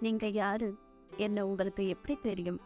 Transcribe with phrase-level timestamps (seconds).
[0.00, 0.74] நீங்க யாரு?
[1.16, 2.60] என்ன உங்களுக்கு எப்படி தெரியும்?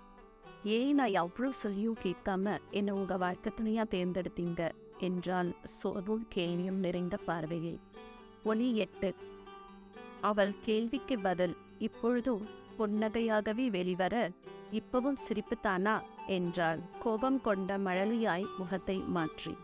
[0.64, 4.71] ஏன் நான் அவ்வளோ சொல்லியும் கேட்காம என்னை உங்க வாழ்க்கை துணையா தேர்ந்தெடுத்தீங்க?
[4.98, 7.80] என்றால் சோர்வும் கேள்வியும் நிறைந்த பார்வையில்.
[8.44, 9.14] ஒளி எட்டு.
[10.21, 12.46] அவள் கேள்விக்கு பதில் இப்பொழுதும்
[12.78, 14.31] புன்னகையாகவே வெளிவர
[14.72, 16.01] இப்பவும் சிரிப்புத்தானா?
[16.27, 16.80] என்றாள்.
[16.98, 19.56] கோபம் கொண்ட மழலியாய் முகத்தை மாற்றி.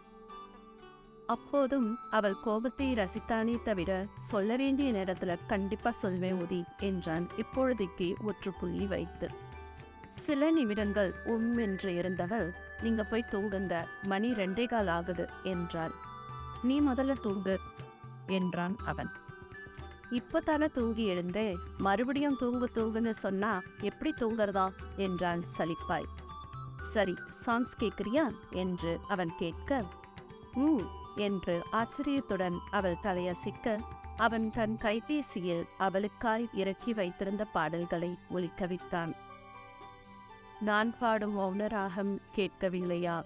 [1.27, 9.29] அப்போதும் அவள் கோபத்தை ரசித்தானே தவிர சொல்ல வேண்டிய நேரத்துல கண்டிப்பா சொல்வேன் உதி என்றான் இப்பொழுதைக்கு முற்றுப்புள்ளி வைத்து.
[10.09, 12.49] சில நிமிடங்கள் உம் என்று இருந்தவள்
[12.83, 15.95] நீங்க போய் தூங்குங்க மணி ரெண்டே கால் ஆகுது என்றாள்.
[16.63, 17.57] நீ முதல்ல தூங்கு
[18.27, 19.11] என்றான் அவன்.
[20.11, 21.47] இப்போதானே தூங்கி எழுந்தே
[21.79, 26.09] மறுபடியும் தூங்கு தூங்குன்னு சொன்னா எப்படி தூங்குறதா என்றான் சலிப்பாய்.
[26.93, 27.15] சரி
[27.47, 29.85] சாங்ஸ் கேட்குறியா என்று அவன் கேட்க
[30.55, 30.85] ம்
[31.17, 33.79] என்று ஆச்சரியத்துடன் அவள் தலையசிக்க
[34.17, 39.15] அவன் தன் கைபேசியில் அவளுக்காய் இறக்கி வைத்திருந்த பாடல்களை ஒலிக்கவித்தான்
[40.61, 43.23] நான் பாடும் மௌனராகம் கேட்கவில்லையா?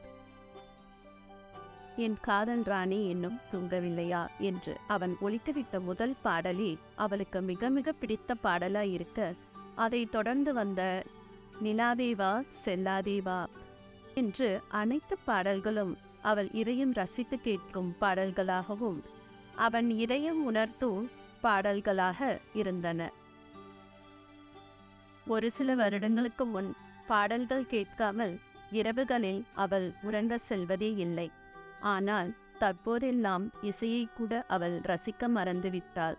[1.96, 4.26] என் காதல் ராணி இன்னும் தூங்கவில்லையா?
[4.38, 9.34] என்று அவன் ஒழிக்கவித்த முதல் பாடலே அவளுக்கு மிக மிக பிடித்த பாடலாய் இருக்க
[9.74, 11.04] அதை தொடர்ந்து வந்த
[11.62, 13.46] நிலாதேவா செல்லாதேவா?
[14.14, 19.00] என்று அனைத்து பாடல்களும் அவள் இதயம் ரசித்து கேட்கும் பாடல்களாகவும்
[19.56, 23.00] அவன் இதயம் உணர்த்தும் பாடல்களாக இருந்தன.
[25.26, 26.70] ஒரு சில வருடங்களுக்கு முன்
[27.06, 28.34] பாடல்கள் கேட்காமல்
[28.72, 31.28] இரவுகளில் அவள் உறங்க செல்வதே இல்லை.
[31.92, 36.16] ஆனால் தற்போதெல்லாம் இசையை கூட அவள் ரசிக்க மறந்துவிட்டாள்.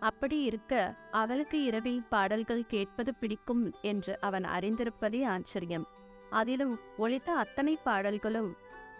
[0.00, 0.72] அப்படி இருக்க
[1.10, 5.86] அவளுக்கு இரவில் பாடல்கள் கேட்பது பிடிக்கும் என்று அவன் அறிந்திருப்பதே ஆச்சரியம்.
[6.30, 8.50] அதிலும் ஒழித்த அத்தனை பாடல்களும்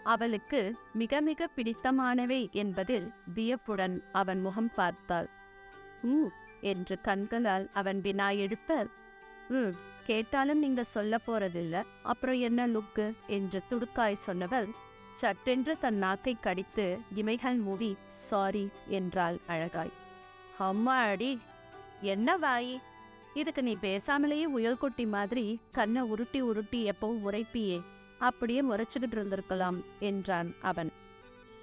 [0.03, 5.29] அவளுக்கு மிக மிக பிடித்தமானவை என்பதில் வியப்புடன் அவன் முகம் பார்த்தாள்.
[6.01, 6.29] ம்
[6.61, 8.87] என்று கண்களால் அவன் வினா எழுப்ப
[9.49, 9.71] ம்
[10.05, 11.83] கேட்டாலும் நீங்க சொல்ல போறதில்ல.
[12.03, 13.13] அப்புறம் என்ன லுக்கு?
[13.27, 14.69] என்று துடுக்காய் சொன்னவள்
[15.13, 19.91] சட்டென்று தன் நாக்கை கடித்து இமைகள் மூவி சாரி என்றாள் அழகாய்.
[20.59, 21.39] அம்மாடி
[22.01, 22.79] என்ன வாய்?
[23.33, 27.81] இதுக்கு நீ பேசாமலேயே உயல் குட்டி மாதிரி கண்ணை உருட்டி உருட்டி எப்பவும் உரைப்பியே.
[28.19, 30.91] அப்படியே முறைச்சுக்கிட்டு இருந்திருக்கலாம் என்றான் அவன்.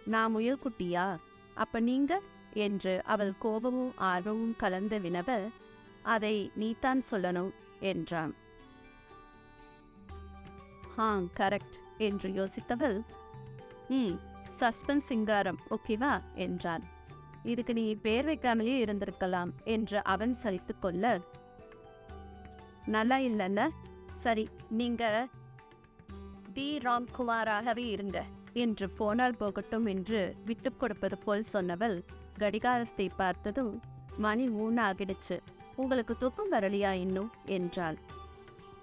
[0.05, 1.17] நான் முயல்குட்டியா
[1.55, 2.21] அப்ப நீங்க?
[2.53, 5.53] என்று அவள் கோபமும் ஆர்வமும் கலந்த வினவ
[6.03, 7.51] அதை நீதான் சொல்லணும்
[7.81, 8.35] என்றான்.
[10.99, 13.03] ஆ கரெக்ட் என்று யோசித்தவள்
[13.89, 14.15] ம்
[14.61, 16.21] சஸ்பென்ஸ் சிங்காரம் ஓகேவா?
[16.35, 16.85] என்றான்.
[17.45, 21.21] இதுக்கு நீ பேர் வைக்காமலே இருந்திருக்கலாம் என்று அவன் சலித்து கொள்ள.
[22.87, 23.69] நல்லா இல்லைல்ல.
[24.13, 25.29] சரி நீங்கள்
[26.57, 28.25] டி ராம்குமாராகவே இருந்த.
[28.53, 31.97] என்று போனால் போகட்டும் என்று விட்டு கொடுப்பது போல் சொன்னவள்
[32.39, 33.83] கடிகாரத்தை பார்த்ததும்
[34.17, 35.37] மணி மூணு ஆகிடுச்சு
[35.75, 37.31] உங்களுக்கு தூக்கம் வரலையா இன்னும்?
[37.45, 37.99] என்றாள்.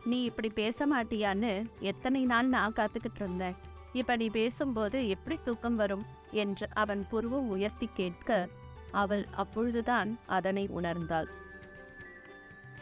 [0.05, 3.55] நீ இப்படி பேச மாட்டியான்னு எத்தனை நாள் நான் காத்துக்கிட்டு இருந்தேன்.
[3.93, 6.05] இப்ப நீ பேசும்போது எப்படி தூக்கம் வரும்?
[6.31, 8.47] என்று அவன் புருவம் உயர்த்தி கேட்க
[8.91, 11.29] அவள் அப்பொழுதுதான் அதனை உணர்ந்தாள்.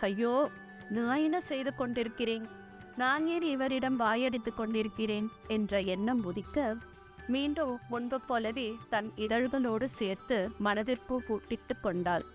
[0.02, 0.50] ஐயோ
[0.90, 2.60] நான் என்ன செய்து கொண்டிருக்கிறேன்?
[2.98, 5.30] நான் ஏன் இவரிடம் வாயடித்துக் கொண்டிருக்கிறேன்?
[5.48, 6.76] என்ற எண்ணம் உதிக்க
[7.28, 12.26] மீண்டும் முன்பு போலவே தன் இதழ்களோடு சேர்த்து மனதிற்கு கூட்டிட்டு கொண்டாள்.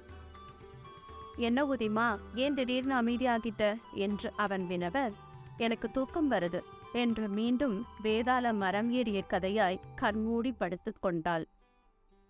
[1.37, 5.13] என்ன உதிமா ஏன் திடீர்னு அமைதியாகிட்ட என்று அவன் வினவ
[5.57, 6.61] எனக்கு தூக்கம் வருது
[6.93, 11.47] என்று மீண்டும் வேதாள மரம் ஏறிய கதையாய் கண்மூடி படுத்து கொண்டாள்.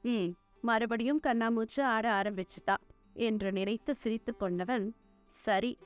[0.03, 2.77] ம் மறுபடியும் கண்ணாமூச்சு ஆட ஆரம்பிச்சிட்டா
[3.13, 4.95] என்று நினைத்து சிரித்து கொண்டவன்
[5.27, 5.79] சரி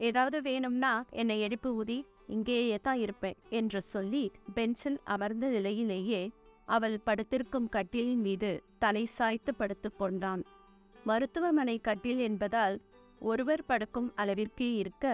[0.00, 6.22] ஏதாவது வேணும்னா என்னை எழுப்பு ஊதி இங்கேயே தான் இருப்பேன் என்று சொல்லி பெஞ்சில் அமர்ந்த நிலையிலேயே
[6.68, 10.42] அவள் படுத்திருக்கும் கட்டிலின் மீது தலை சாய்த்து படுத்துக் கொண்டான்.
[11.04, 12.76] மருத்துவமனை கட்டில் என்பதால்
[13.20, 15.04] ஒருவர் படுக்கும் அளவிற்கே இருக்க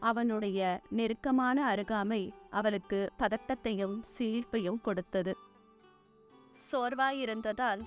[0.00, 5.32] அவனுடைய நெருக்கமான அருகாமை அவளுக்கு பதட்டத்தையும் சீர்ப்பையும் கொடுத்தது.
[6.64, 7.82] சோர்வாயிருந்ததால்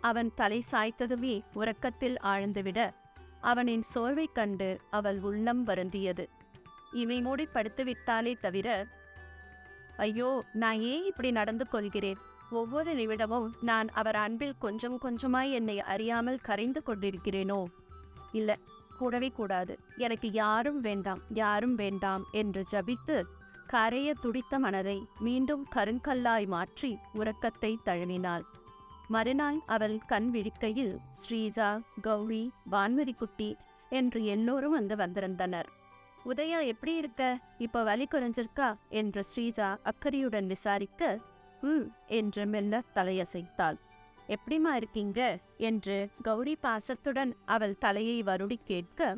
[0.00, 2.78] அவன் தலை சாய்த்ததுமே உறக்கத்தில் ஆழ்ந்துவிட
[3.50, 6.24] அவனின் சோர்வைக் கண்டு அவள் உள்ளம் வருந்தியது.
[7.02, 8.68] இமை மூடி படுத்துவிட்டாலே தவிர
[10.04, 10.30] ஐயோ
[10.62, 12.20] நான் ஏன் இப்படி நடந்து கொள்கிறேன்?
[12.50, 17.60] ஒவ்வொரு நிமிடமும் நான் அவர் அன்பில் கொஞ்சம் கொஞ்சமாய் என்னை அறியாமல் கரைந்து கொண்டிருக்கிறேனோ?
[18.32, 18.56] இல்லை
[18.98, 19.74] கூடவே கூடாது.
[19.96, 23.16] எனக்கு யாரும் வேண்டாம் யாரும் வேண்டாம் என்று ஜபித்து
[23.66, 28.44] கரைய துடித்த மனதை மீண்டும் கருங்கல்லாய் மாற்றி உறக்கத்தை தழுவினாள்.
[29.08, 33.56] மறுநாள் அவள் கண் விழிக்கையில் ஸ்ரீஜா கௌரி வான்மதி குட்டி
[33.90, 35.68] என்று எல்லோரும் அங்கு வந்திருந்தனர்.
[36.24, 37.38] உதயா எப்படி இருக்க?
[37.58, 38.76] இப்ப வலி குறைஞ்சிருக்கா?
[38.88, 41.20] என்று ஸ்ரீஜா அக்கறையுடன் விசாரிக்க
[41.62, 43.76] ம் என்று மெல்ல தலையசைத்தாள்.
[44.28, 45.38] எப்படிம்மா இருக்கீங்க?
[45.58, 49.16] என்று கௌரி பாசத்துடன் அவள் தலையை வருடி கேட்க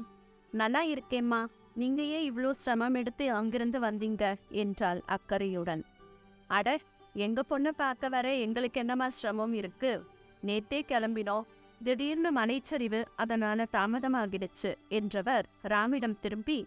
[0.51, 1.47] நல்லா இருக்கேம்மா.
[1.75, 5.85] நீங்க ஏன் இவ்வளோ சிரமம் எடுத்து அங்கிருந்து வந்தீங்க என்றாள் அக்கறையுடன்.
[6.47, 6.79] அட
[7.25, 9.93] எங்க பொண்ணை பார்க்க வர எங்களுக்கு என்னம்மா சிரமம் இருக்கு?
[10.47, 11.47] நேத்தே கிளம்பினோம்.
[11.83, 16.59] திடீர்னு மலைச்சரிவு அதனால தாமதமாகிடுச்சு என்றவர் ராமிடம் திரும்பி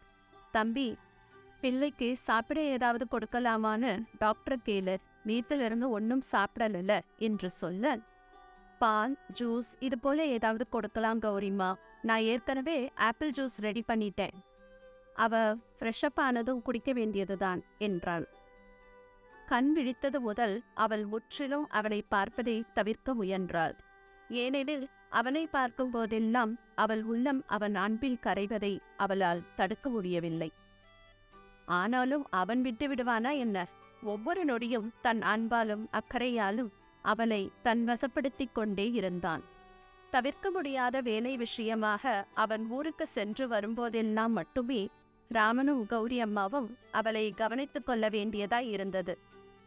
[0.51, 0.87] தம்பி
[1.61, 7.97] பிள்ளைக்கு சாப்பிட ஏதாவது கொடுக்கலாமான்னு டாக்டர் கேளு நேத்திலிருந்து ஒன்றும் சாப்பிடல என்று சொல்ல
[8.79, 11.69] பால் ஜூஸ் இது போல ஏதாவது கொடுக்கலாம் கௌரிம்மா.
[12.01, 14.35] நான் ஏற்கனவே ஆப்பிள் ஜூஸ் ரெடி பண்ணிட்டேன்.
[15.13, 15.33] அவ
[15.77, 18.27] ஃப்ரெஷ்அப் ஆனதும் குடிக்க வேண்டியதுதான் என்றாள்.
[19.51, 23.75] கண் விழித்தது முதல் அவள் முற்றிலும் அவனை பார்ப்பதை தவிர்க்க முயன்றாள்.
[24.29, 30.49] ஏனெனில் அவனை பார்க்கும் போதெல்லாம் அவள் உள்ளம் அவன் அன்பில் கரைவதை அவளால் தடுக்க முடியவில்லை.
[31.65, 33.67] ஆனாலும் அவன் விட்டு விடுவானா என்ன?
[34.03, 36.69] ஒவ்வொரு நொடியும் தன் அன்பாலும் அக்கறையாலும்
[37.05, 39.43] அவளை தன் வசப்படுத்திக் கொண்டே இருந்தான்.
[40.09, 44.89] தவிர்க்க முடியாத வேலை விஷயமாக அவன் ஊருக்கு சென்று வரும்போதெல்லாம் மட்டுமே
[45.31, 49.13] ராமனும் கௌரி அம்மாவும் அவளை கவனித்துக் கொள்ள வேண்டியதாய் இருந்தது.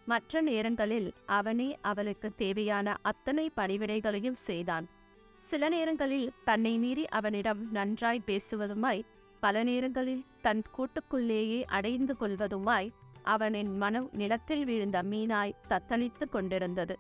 [0.06, 4.88] மற்ற நேரங்களில் அவனே அவளுக்கு தேவையான அத்தனை பணிவிடைகளையும் செய்தான்.
[5.36, 9.04] சில நேரங்களில் தன்னை மீறி அவனிடம் நன்றாய் பேசுவதுமாய்
[9.40, 16.98] பல நேரங்களில் தன் கூட்டுக்குள்ளேயே அடைந்து கொள்வதுமாய் அவனின் மனம் நிலத்தில் விழுந்த மீனாய் தத்தளித்து கொண்டிருந்தது.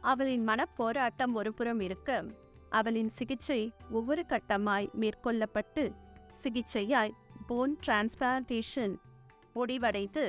[0.00, 2.24] அவளின் மனப்போராட்டம் ஒருபுறம் இருக்க
[2.70, 5.92] அவளின் சிகிச்சை ஒவ்வொரு கட்டமாய் மேற்கொள்ளப்பட்டு
[6.42, 7.10] சிகிச்சையாய்
[7.46, 8.94] போன் டிரான்ஸ்பிளான்டேஷன்
[9.54, 10.24] முடிவடைந்து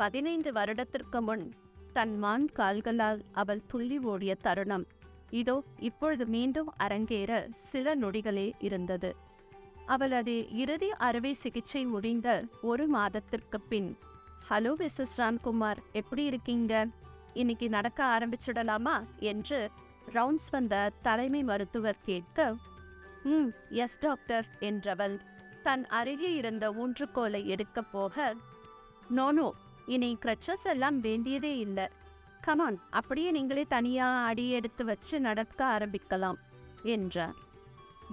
[0.00, 1.44] பதினைந்து வருடத்திற்கு முன்
[1.92, 4.84] தன் மான் கால்களால் அவள் துள்ளி ஓடிய தருணம்.
[5.40, 5.56] இதோ
[5.88, 9.10] இப்பொழுது மீண்டும் அரங்கேற சில நொடிகளே இருந்தது.
[9.86, 12.28] அவளது இறுதி அறுவை சிகிச்சை முடிந்த
[12.62, 13.90] ஒரு மாதத்திற்கு பின்
[14.50, 16.74] ஹலோ மிஸ்ஸஸ் ராம்குமார் எப்படி இருக்கீங்க?
[17.34, 18.96] இன்னைக்கு நடக்க ஆரம்பிச்சிடலாமா?
[19.32, 19.58] என்று
[20.14, 22.38] ரவுண்ட்ஸ் வந்த தலைமை மருத்துவர் கேட்க
[23.24, 23.48] ம்
[23.84, 25.16] எஸ் டாக்டர் என்றவள்
[25.62, 28.34] தன் அருகே இருந்த ஊன்றுகோலை எடுக்கப் போக
[29.16, 29.48] நோனோ
[29.94, 31.86] இனி crutches எல்லாம் வேண்டியதே இல்லை.
[32.40, 36.38] கமான் அப்படியே நீங்களே தனியா அடி எடுத்து வச்சு நடக்க ஆரம்பிக்கலாம்
[36.82, 37.34] என்றார்.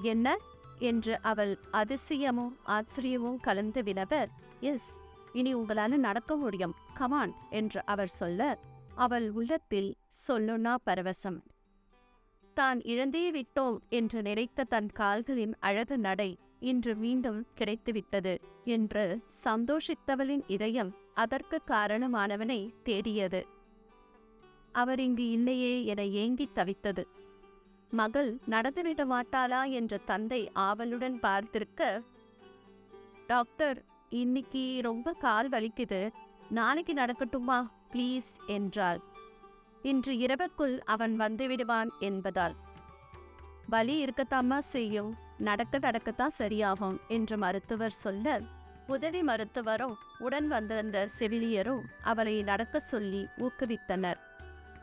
[0.01, 0.37] என்ன?
[0.79, 4.25] என்று அவள் அதிசயமும் ஆச்சரியமும் கலந்து வினவ
[4.59, 4.89] எஸ்
[5.33, 8.59] இனி உங்களால் நடக்க முடியும் கமான் என்று அவர் சொல்ல
[8.95, 9.89] அவள் உள்ளத்தில்
[10.27, 11.39] சொல்லுனா பரவசம்.
[12.53, 20.95] தான் இழந்தே விட்டோம் என்று நினைத்த தன் கால்களின் அழகு நடை இன்று மீண்டும் கிடைத்துவிட்டது என்று சந்தோஷித்தவளின் இதயம்
[21.13, 23.47] அதற்கு காரணமானவனை தேடியது.
[24.71, 27.03] அவர் இங்கு இல்லையே என ஏங்கித் தவித்தது.
[27.91, 32.03] மகள் நடந்துவிட மாட்டாளா என்ற தந்தை ஆவலுடன் பார்த்திருக்க
[33.27, 36.11] டாக்டர் இன்னைக்கு ரொம்ப கால் வலிக்குது.
[36.49, 38.47] நாளைக்கு நடக்கட்டுமா ப்ளீஸ்?
[38.47, 38.99] என்றாள்.
[39.81, 42.55] இன்று இரவுக்குள் அவன் வந்துவிடுவான் என்பதால்.
[43.69, 45.25] வலி இருக்கத்தாமா செய்யும்.
[45.39, 48.39] நடக்க நடக்கத்தான் சரியாகும் என்று மருத்துவர் சொல்ல
[48.87, 49.95] உதவி மருத்துவரும்
[50.25, 54.19] உடன் வந்திருந்த செவிலியரும் அவளை நடக்க சொல்லி ஊக்குவித்தனர்.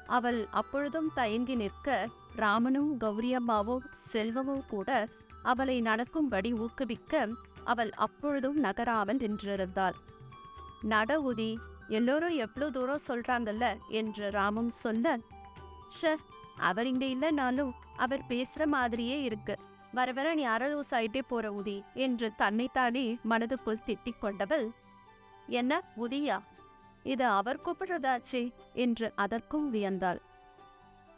[0.06, 5.08] அவள் அப்பொழுதும் தயங்கி நிற்க ராமனும் கௌரியம்மாவும் செல்வமும் கூட
[5.42, 7.28] அவளை நடக்கும்படி ஊக்குவிக்க
[7.64, 9.96] அவள் அப்பொழுதும் நகராமல் நின்றிருந்தாள்.
[10.92, 11.50] நட உதி
[11.88, 15.16] எல்லோரும் எவ்வளோ தூரம் சொல்கிறாங்கல்ல என்று ராமும் சொல்ல
[15.98, 16.16] ஷ
[16.68, 19.54] அவர் இங்கே இல்லைனாலும் அவர் பேசுகிற மாதிரியே இருக்கு.
[19.94, 24.70] வர வர நீ அரலூஸ் ஆயிட்டே போற உதி என்று தன்னைத்தானே மனதுக்குள் திட்டிக் கொண்டவள்.
[25.48, 26.38] என்ன உதியா?
[27.02, 28.52] இது அவர் கூப்பிடுறதாச்சே?
[28.74, 30.20] என்று அதற்கும் வியந்தாள்.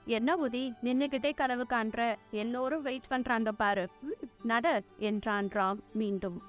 [0.05, 2.17] என்ன உதி நின்னுகிட்டே கனவு காண்ற?
[2.31, 3.89] எல்லோரும் வெயிட் பண்றாங்க பாரு.
[4.43, 6.43] நட என்றான் ராம் மீண்டும்.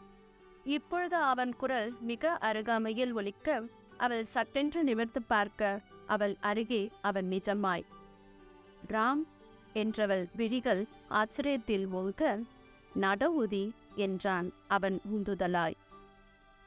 [0.64, 3.62] இப்பொழுது அவன் குரல் மிக அருகாமையில் ஒலிக்க
[3.98, 7.86] அவள் சட்டென்று நிமிர்த்து பார்க்க அவள் அருகே அவன் நிஜமாய்.
[8.88, 9.24] ராம்
[9.74, 12.22] என்றவள் விழிகள் ஆச்சரியத்தில் மூழ்க
[12.96, 15.78] நடவுதி என்றான் அவன் உந்துதலாய்.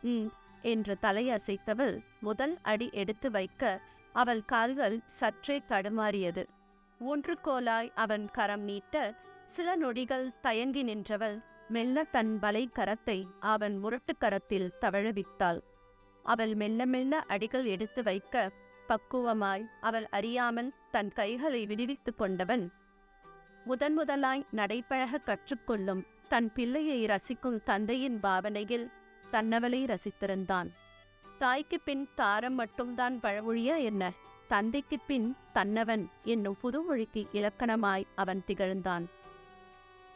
[0.03, 0.29] ம்
[0.63, 3.63] என்று தலையசைத்தவள் முதல் அடி எடுத்து வைக்க
[4.15, 6.45] அவள் கால்கள் சற்றே தடுமாறியது.
[7.01, 8.95] ஊன்றுகோலாய் அவன் கரம் நீட்ட
[9.47, 11.37] சில நொடிகள் தயங்கி நின்றவள்
[11.69, 15.61] மெல்ல தன் வலை கரத்தை அவன் முரட்டு கரத்தில் தவழவிட்டாள்.
[16.25, 18.35] அவள் மெல்ல மெல்ல அடிகள் எடுத்து வைக்க
[18.89, 22.65] பக்குவமாய் அவள் அறியாமல் தன் கைகளை விடுவித்துக் கொண்டவன்
[23.65, 28.91] முதன் முதலாய் நடைபழக கற்றுக்கொள்ளும் தன் பிள்ளையை ரசிக்கும் தந்தையின் பாவனையில்
[29.33, 30.69] தன்னவளை ரசித்திருந்தான்.
[31.39, 34.13] தாய்க்கு பின் தாரம் மட்டும்தான் பழமொழியா என்ன?
[34.49, 39.05] தந்தைக்கு பின் தன்னவன் என்னும் புதுமொழிக்கு இலக்கணமாய் அவன் திகழ்ந்தான்.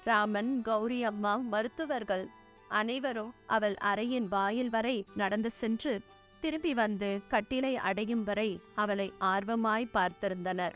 [0.04, 2.26] ராமன் கௌரி அம்மா மருத்துவர்கள்
[2.68, 6.00] அனைவரும் அவள் அறையின் வாயில் வரை நடந்து சென்று
[6.40, 10.72] திரும்பி வந்து கட்டிலை அடையும் வரை அவளை ஆர்வமாய் பார்த்திருந்தனர்.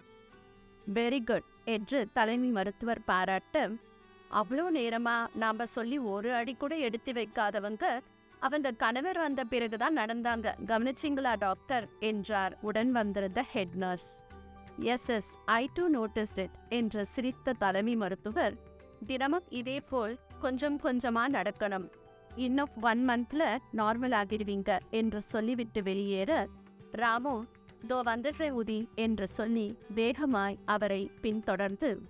[0.95, 1.43] Very good.
[1.75, 3.57] என்று தலைமை மருத்துவர் பாராட்ட
[4.41, 7.85] அவ்வளோ நேரமா நாம சொல்லி ஒரு அடி கூட எடுத்து வைக்காதவங்க
[8.43, 10.49] அவங்க கணவர் வந்த பிறகுதான் நடந்தாங்க.
[10.67, 11.87] கவனிச்சிங்களா டாக்டர்?
[12.11, 14.11] என்றார் உடன் வந்திருந்த head nurse.
[14.93, 18.57] Yes yes I do noticed it என்று சிரித்த தலைமை மருத்துவர்
[19.07, 21.87] தினமும் இதே போல் கொஞ்சம் கொஞ்சமா நடக்கணும்.
[22.47, 23.43] இன்னும் ஒன் மந்த்ல
[23.77, 26.33] நார்மல் ஆகிடுவீங்க என்று சொல்லிவிட்டு வெளியேற
[27.03, 27.35] ராமு
[27.87, 32.03] தோ வந்துடுறேன் உதி என்று சொல்லி வேகமாய் அவரை பின்தொடர்ந்து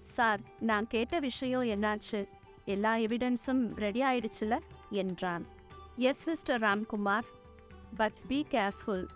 [0.00, 2.28] சார் நான் கேட்ட விஷயம் என்னாச்சு?
[2.64, 4.58] எல்லா எவிடன்ஸும் ரெடி ஆயிடுச்சுல?
[4.90, 5.46] என்றான்.
[5.96, 7.26] Yes mister Ramkumar
[7.96, 9.06] but be careful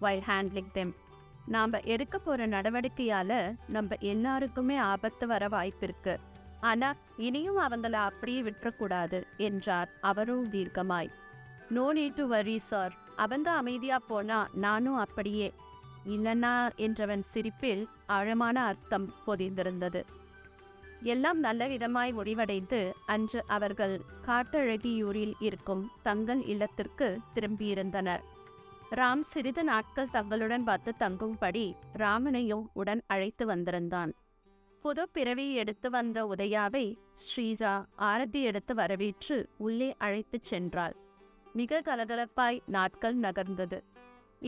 [0.00, 0.94] while handling them
[1.46, 6.16] நாம் எடுக்க போகிற நடவடிக்கையால் நம்ம எல்லாருக்குமே ஆபத்து வர வாய்ப்பிருக்கு.
[6.60, 11.10] ஆனால் இனியும் அவங்கள அப்படியே விட்டுறக்கூடாது என்றார் அவரும் தீர்க்கமாய்.
[11.68, 15.52] No need to worry sir அவங்க அமைதியா போனா நானும் அப்படியே.
[16.08, 20.02] இல்லனா என்றவன் சிரிப்பில் ஆழமான அர்த்தம் பொதிந்திருந்தது.
[21.02, 28.20] எல்லாம் நல்ல விதமாய் முடிவடைந்து அன்று அவர்கள் காட்டழகியூரில் இருக்கும் தங்கள் இல்லத்திற்கு திரும்பியிருந்தனர்.
[28.90, 34.12] ராம் சிறிது நாட்கள் தங்களுடன் பார்த்து தங்கும்படி ராமனையும் உடன் அழைத்து வந்திருந்தான்.
[34.80, 40.92] புது பிறவி எடுத்து வந்த உதயாவை ஸ்ரீஜா ஆரத்தி எடுத்து வரவேற்று உள்ளே அழைத்துச் சென்றாள்.
[41.58, 43.78] மிக கலகலப்பாய் நாட்கள் நகர்ந்தது.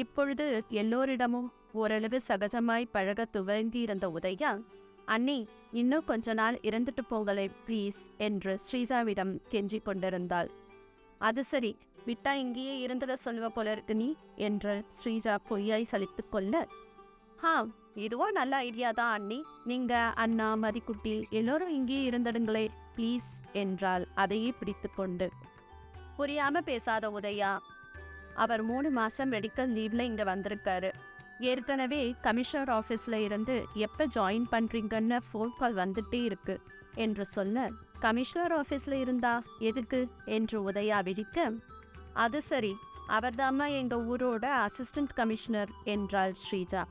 [0.02, 0.46] இப்பொழுது
[0.80, 1.48] எல்லோரிடமும்
[1.80, 4.50] ஓரளவு சகஜமாய் பழக துவங்கியிருந்த உதயா
[5.14, 5.36] அண்ணி
[5.72, 10.50] இன்னும் கொஞ்ச நாள் இறந்துட்டு போங்களே ப்ளீஸ் என்று ஸ்ரீஜாவிடம் கெஞ்சிக் கொண்டிருந்தாள்.
[11.20, 11.70] அது சரி
[12.06, 14.08] விட்டா இங்கேயே இருந்துட சொல்லுவ போல இருக்கு நீ
[14.48, 16.54] என்று ஸ்ரீஜா பொய்யாய் சலித்து கொள்ள
[17.42, 17.54] ஹா
[18.06, 19.38] இதுவும் நல்ல ஐடியா தான் அண்ணி.
[19.70, 22.64] நீங்க அண்ணா மதிக்குட்டி எல்லோரும் இங்கேயே இருந்துடுங்களே
[22.96, 23.30] ப்ளீஸ்
[23.62, 25.28] என்றால் அதையே பிடித்துக்கொண்டு
[26.18, 27.58] புரியாம பேசாத உதயா.
[28.34, 30.90] அவர் மூணு மாசம் மெடிக்கல் லீவ்ல இங்க வந்திருக்காரு.
[31.40, 33.56] ஏற்கனவே கமிஷனர் ஆஃபீஸ்ல இருந்து
[33.87, 36.60] எப்ப ஜாயின் பண்றீங்கன்னு ஃபோன் கால் வந்துட்டே இருக்கு
[36.94, 40.00] என்று சொல்ல கமிஷனர் ஆஃபீஸ்ல இருந்தா எதுக்கு?
[40.25, 41.52] என்று உதயா விழிக்க
[42.12, 42.72] அது சரி
[43.08, 46.82] அவர்தாம்மா எங்க ஊரோட அசிஸ்டன்ட் கமிஷனர் என்றாள் ஸ்ரீஜா.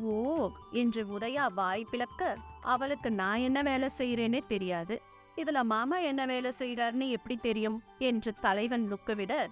[0.00, 4.96] ஓ என்று உதயா வாய் பிளக்க அவளுக்கு நான் என்ன வேலை செய்கிறேனே தெரியாது.
[5.42, 7.82] இதுல மாமா என்ன வேலை செய்கிறார்னு எப்படி தெரியும்?
[7.98, 9.46] என்று தலைவன் லுக்குவிட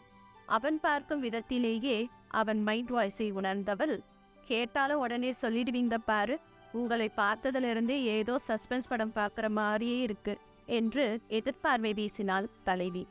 [0.46, 4.00] அவன் பார்க்கும் விதத்திலேயே அவன் மைண்ட் வாய்ஸை உணர்ந்தவள்
[4.44, 6.40] கேட்டாலும் உடனே சொல்லிடுவீங்க பாரு
[6.72, 13.06] உங்களை பார்த்ததிலிருந்தே ஏதோ சஸ்பென்ஸ் படம் பார்க்குற மாதிரியே இருக்கு என்று எதிர்பார்வை வீசினாள் தலைவி.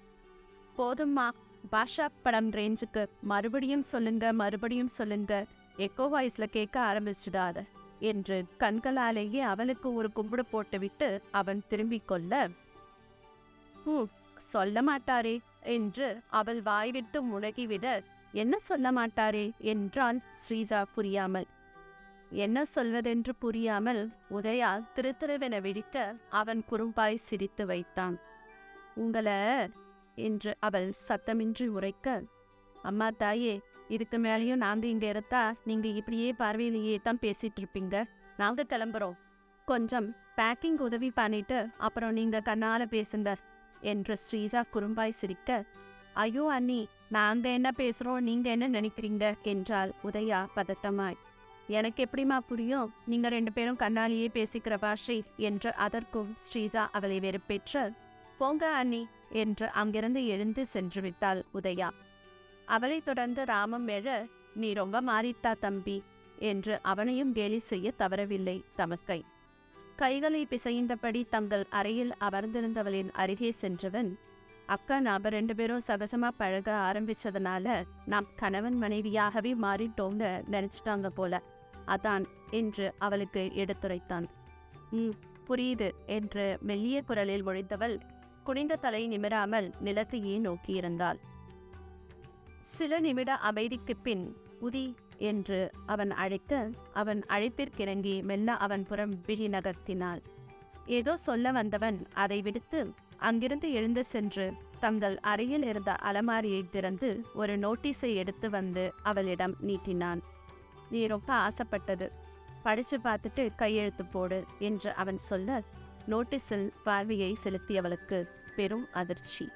[0.77, 1.29] போதும்மா
[1.72, 5.46] பாஷா படம் ரேஞ்சுக்கு மறுபடியும் சொல்லுங்க மறுபடியும் சொல்லுங்க
[5.77, 7.63] எக்கோ வாய்ஸில் கேட்க ஆரம்பிச்சிடாத
[8.00, 12.50] என்று கண்களாலேயே அவளுக்கு ஒரு கும்பிடு போட்டுவிட்டு அவன் திரும்பிக் கொள்ள
[13.88, 14.08] "ஹம்,
[14.48, 15.36] சொல்ல மாட்டாரே
[15.74, 17.86] என்று அவள் வாய்விட்டு முழகிவிட
[18.34, 21.48] என்ன சொல்ல மாட்டாரே என்றான் ஸ்ரீஜா புரியாமல்.
[22.38, 25.96] என்ன சொல்வதென்று புரியாமல் உதயா திருத்திருவென விழிக்க
[26.32, 28.15] அவன் குறும்பாய் சிரித்து வைத்தான்.
[28.96, 29.38] உங்களை
[30.17, 32.08] என்று அவள் சத்தமின்றி உரைக்க
[32.75, 33.53] அம்மா தாயே
[33.89, 37.96] இதுக்கு மேலேயும் நாங்க இங்க இருந்தா நீங்க இப்படியே பார்வையிலேயே தான் பேசிட்டு இருப்பீங்க.
[38.38, 39.17] நாங்க கிளம்புறோம்.
[39.67, 43.29] கொஞ்சம் பேக்கிங் உதவி பண்ணிட்டு அப்புறம் நீங்க கண்ணால பேசுங்க.
[43.81, 45.65] என்று ஸ்ரீஜா குறும்பாய் சிரிக்க
[46.13, 49.36] ஐயோ அண்ணி நாங்க என்ன பேசுறோம் நீங்க என்ன நினைக்கிறீங்க?
[49.43, 51.15] என்றாள் உதயா பதட்டமாய்.
[51.67, 52.93] எனக்கு எப்படிம்மா புரியும்?
[53.05, 57.93] நீங்க ரெண்டு பேரும் கண்ணாலேயே பேசிக்கிற பாஷை என்று அதற்கும் ஸ்ரீஜா அவளை வெறுப்பேற்ற
[58.38, 61.89] போங்க அண்ணி என்று அங்கிருந்து எழுந்து சென்று விட்டாள் உதயா.
[62.65, 66.03] அவளைத் தொடர்ந்து ராமம் எழ நீ ரொம்ப மாறித்தா தம்பி
[66.39, 69.24] என்று அவனையும் கேலி செய்ய தவறவில்லை தமக்கை.
[69.98, 74.18] கைகளை பிசைந்தபடி தங்கள் அறையில் அமர்ந்திருந்தவளின் அருகே சென்றவன்
[74.66, 81.42] அக்கா நாம ரெண்டு பேரும் சகஜமா பழக ஆரம்பிச்சதுனால நாம் கணவன் மனைவியாகவே மாறிட்டோம்னு நினைச்சிட்டாங்க போல.
[81.88, 84.25] அதான் என்று அவளுக்கு எடுத்துரைத்தான்.
[84.92, 85.10] ம்
[85.48, 88.00] புரியுது என்று மெல்லிய குரலில் ஒழிந்தவள்
[88.44, 91.18] குனிந்த தலை நிமிராமல் நிலத்தையே நோக்கியிருந்தாள்.
[92.60, 100.22] சில நிமிட அமைதிக்குப் பின் உதி என்று அவன் அழைக்க அவன் அழைப்பிற்கிறங்கி மெல்ல அவன் புறம் விழி நகர்த்தினாள்.
[100.86, 108.16] ஏதோ சொல்ல வந்தவன் அதை விடுத்து அங்கிருந்து எழுந்து சென்று தங்கள் அறையில் இருந்த அலமாரியை திறந்து ஒரு நோட்டீஸை
[108.16, 110.22] எடுத்து வந்து அவளிடம் நீட்டினான்.
[110.90, 112.12] நீ ரொம்ப ஆசைப்பட்டது.
[112.64, 115.64] படித்து பார்த்துட்டு கையெழுத்து போடு என்று அவன் சொல்ல
[116.10, 119.48] நோட்டீஸில் பார்வையை செலுத்தியவளுக்கு பெரும் அதிர்ச்சி.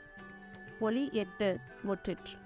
[0.79, 2.40] ஒளி எட்டு முற்றிற்று.